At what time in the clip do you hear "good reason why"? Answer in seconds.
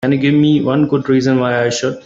0.87-1.63